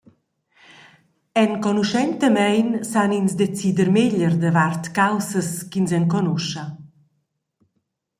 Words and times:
Enconuschentamein 1.43 2.69
san 2.91 3.11
ins 3.19 3.33
decider 3.41 3.87
meglier 3.97 4.33
davart 4.43 4.83
caussas 4.95 5.49
ch’ins 5.69 5.91
enconuscha. 5.99 6.63